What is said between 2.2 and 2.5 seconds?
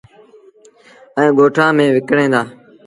دآ۔